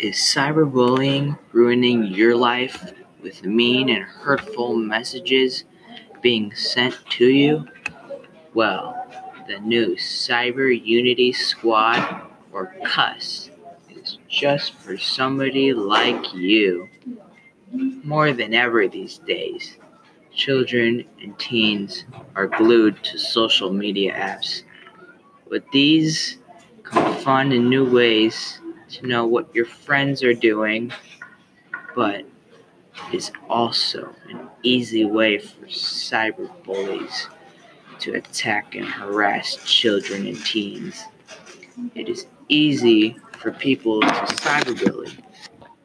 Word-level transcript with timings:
Is 0.00 0.14
cyberbullying 0.14 1.36
ruining 1.50 2.04
your 2.04 2.36
life 2.36 2.92
with 3.20 3.44
mean 3.44 3.88
and 3.88 4.04
hurtful 4.04 4.76
messages 4.76 5.64
being 6.22 6.54
sent 6.54 6.94
to 7.10 7.26
you? 7.26 7.66
Well, 8.54 8.94
the 9.48 9.58
new 9.58 9.96
Cyber 9.96 10.70
Unity 10.70 11.32
Squad, 11.32 12.30
or 12.52 12.76
CUS, 12.84 13.50
is 13.90 14.18
just 14.28 14.74
for 14.74 14.96
somebody 14.96 15.72
like 15.72 16.32
you. 16.32 16.88
More 17.72 18.32
than 18.32 18.54
ever 18.54 18.86
these 18.86 19.18
days, 19.18 19.78
children 20.32 21.06
and 21.20 21.36
teens 21.40 22.04
are 22.36 22.46
glued 22.46 23.02
to 23.02 23.18
social 23.18 23.72
media 23.72 24.14
apps. 24.14 24.62
With 25.50 25.64
these 25.72 26.38
come 26.84 27.16
fun 27.16 27.50
and 27.50 27.68
new 27.68 27.84
ways 27.84 28.60
to 28.90 29.06
know 29.06 29.26
what 29.26 29.54
your 29.54 29.64
friends 29.64 30.22
are 30.22 30.34
doing, 30.34 30.92
but 31.94 32.24
is 33.12 33.30
also 33.48 34.14
an 34.28 34.48
easy 34.62 35.04
way 35.04 35.38
for 35.38 35.66
cyber 35.66 36.50
bullies 36.64 37.28
to 38.00 38.14
attack 38.14 38.74
and 38.74 38.84
harass 38.84 39.58
children 39.64 40.26
and 40.26 40.44
teens. 40.44 41.04
It 41.94 42.08
is 42.08 42.26
easy 42.48 43.16
for 43.38 43.52
people 43.52 44.00
to 44.00 44.06
cyberbully 44.06 45.16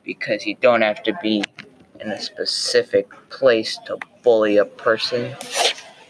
because 0.04 0.46
you 0.46 0.56
don't 0.56 0.82
have 0.82 1.04
to 1.04 1.14
be 1.22 1.44
in 2.00 2.12
a 2.12 2.22
specific 2.22 3.10
place 3.30 3.80
to 3.86 3.98
bully 4.24 4.58
a 4.58 4.66
person. 4.66 5.36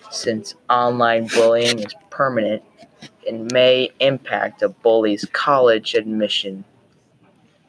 Since 0.10 0.55
online 0.70 1.28
bullying 1.28 1.80
is 1.80 1.94
permanent, 2.10 2.64
and 3.28 3.52
may 3.52 3.90
impact 4.00 4.62
a 4.62 4.70
bully's 4.70 5.26
college 5.34 5.96
admission 5.96 6.64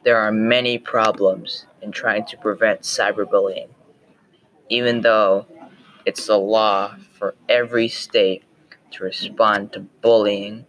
there 0.05 0.19
are 0.19 0.31
many 0.31 0.79
problems 0.79 1.65
in 1.81 1.91
trying 1.91 2.27
to 2.27 2.37
prevent 2.37 2.83
cyberbullying, 2.83 3.69
even 4.69 5.01
though 5.01 5.47
it's 6.05 6.27
the 6.27 6.39
law 6.39 6.95
for 7.19 7.35
every 7.49 7.89
state 7.89 8.45
to 8.93 9.03
respond 9.03 9.73
to 9.73 9.81
bullying. 9.81 10.67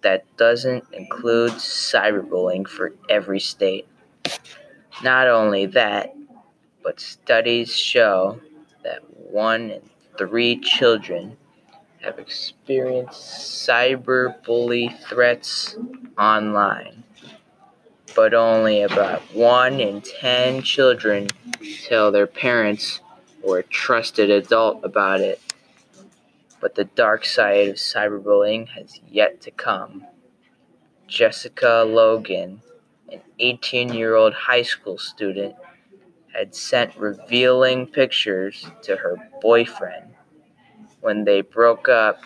That 0.00 0.24
doesn't 0.36 0.84
include 0.92 1.52
cyberbullying 1.52 2.66
for 2.66 2.94
every 3.08 3.38
state. 3.38 3.86
Not 5.04 5.28
only 5.28 5.66
that, 5.66 6.16
but 6.82 6.98
studies 6.98 7.76
show 7.76 8.40
that 8.82 9.02
one 9.16 9.70
in 9.70 9.82
three 10.18 10.58
children 10.58 11.36
have 12.00 12.18
experienced 12.18 13.68
cyberbully 13.68 14.98
threats 15.04 15.76
online 16.18 17.04
but 18.14 18.34
only 18.34 18.82
about 18.82 19.20
one 19.34 19.80
in 19.80 20.00
ten 20.00 20.62
children 20.62 21.28
tell 21.86 22.12
their 22.12 22.26
parents 22.26 23.00
or 23.42 23.58
a 23.58 23.62
trusted 23.62 24.30
adult 24.30 24.84
about 24.84 25.20
it. 25.20 25.40
But 26.60 26.74
the 26.74 26.84
dark 26.84 27.24
side 27.24 27.68
of 27.68 27.76
cyberbullying 27.76 28.68
has 28.68 29.00
yet 29.08 29.40
to 29.42 29.50
come. 29.50 30.06
Jessica 31.08 31.84
Logan, 31.86 32.62
an 33.10 33.20
18 33.38 33.92
year 33.92 34.14
old 34.14 34.32
high 34.32 34.62
school 34.62 34.98
student, 34.98 35.54
had 36.32 36.54
sent 36.54 36.96
revealing 36.96 37.86
pictures 37.86 38.66
to 38.82 38.96
her 38.96 39.16
boyfriend. 39.40 40.14
When 41.00 41.24
they 41.24 41.40
broke 41.40 41.88
up, 41.88 42.20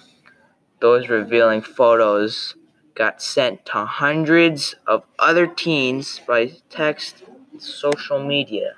those 0.81 1.09
revealing 1.09 1.62
photos 1.62 2.55
got 2.97 3.21
sent 3.21 3.67
to 3.67 3.85
hundreds 3.85 4.75
of 4.87 5.05
other 5.19 5.47
teens 5.47 6.21
by 6.27 6.51
text 6.71 7.23
and 7.53 7.63
social 7.63 8.19
media. 8.25 8.75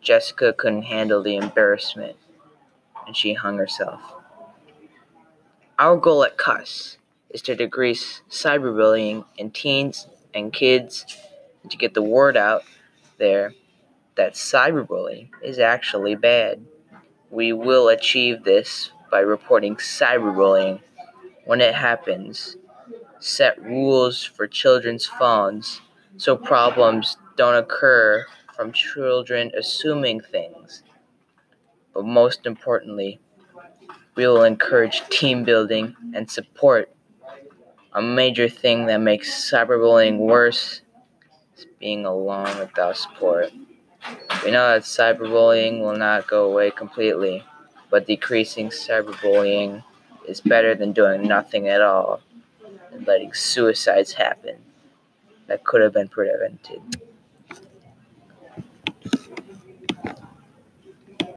Jessica 0.00 0.52
couldn't 0.52 0.82
handle 0.82 1.22
the 1.22 1.36
embarrassment 1.36 2.16
and 3.04 3.16
she 3.16 3.34
hung 3.34 3.58
herself. 3.58 4.00
Our 5.78 5.96
goal 5.96 6.24
at 6.24 6.38
CUS 6.38 6.98
is 7.30 7.42
to 7.42 7.56
decrease 7.56 8.22
cyberbullying 8.30 9.24
in 9.36 9.50
teens 9.50 10.06
and 10.32 10.52
kids 10.52 11.04
and 11.62 11.70
to 11.70 11.76
get 11.76 11.94
the 11.94 12.02
word 12.02 12.36
out 12.36 12.62
there 13.18 13.54
that 14.14 14.34
cyberbullying 14.34 15.30
is 15.42 15.58
actually 15.58 16.14
bad. 16.14 16.64
We 17.30 17.52
will 17.52 17.88
achieve 17.88 18.44
this 18.44 18.92
by 19.10 19.20
reporting 19.20 19.76
cyberbullying 19.76 20.80
when 21.44 21.60
it 21.60 21.74
happens 21.74 22.56
set 23.20 23.62
rules 23.62 24.22
for 24.22 24.46
children's 24.46 25.06
phones 25.06 25.80
so 26.16 26.36
problems 26.36 27.16
don't 27.36 27.56
occur 27.56 28.26
from 28.54 28.72
children 28.72 29.50
assuming 29.56 30.20
things. 30.20 30.82
But 31.94 32.04
most 32.04 32.46
importantly, 32.46 33.20
we 34.14 34.26
will 34.26 34.44
encourage 34.44 35.06
team 35.08 35.44
building 35.44 35.94
and 36.14 36.30
support. 36.30 36.90
A 37.92 38.02
major 38.02 38.48
thing 38.48 38.86
that 38.86 38.98
makes 38.98 39.50
cyberbullying 39.50 40.18
worse 40.18 40.82
is 41.56 41.66
being 41.78 42.04
alone 42.04 42.58
without 42.58 42.96
support. 42.96 43.50
We 44.44 44.50
know 44.50 44.68
that 44.68 44.82
cyberbullying 44.82 45.80
will 45.80 45.96
not 45.96 46.26
go 46.28 46.50
away 46.50 46.70
completely, 46.70 47.44
but 47.90 48.06
decreasing 48.06 48.68
cyberbullying 48.68 49.82
is 50.28 50.40
better 50.40 50.74
than 50.74 50.92
doing 50.92 51.22
nothing 51.22 51.68
at 51.68 51.80
all 51.80 52.20
letting 53.04 53.32
suicides 53.32 54.14
happen 54.14 54.56
that 55.46 55.64
could 55.64 55.80
have 55.82 55.92
been 55.92 56.08
prevented. 56.08 56.80